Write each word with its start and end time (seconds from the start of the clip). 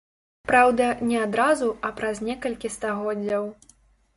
Праўда, 0.51 0.87
не 1.09 1.19
адразу, 1.25 1.69
а 1.89 1.91
праз 1.99 2.25
некалькі 2.29 2.73
стагоддзяў. 2.77 3.43